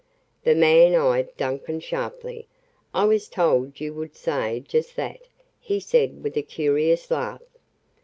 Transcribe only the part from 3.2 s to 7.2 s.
told you would say just that," he said with a curious